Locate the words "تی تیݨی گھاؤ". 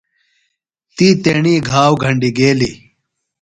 0.95-1.93